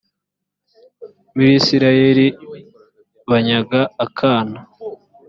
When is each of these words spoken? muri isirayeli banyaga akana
muri 1.33 1.51
isirayeli 1.59 2.27
banyaga 3.29 3.79
akana 4.05 4.59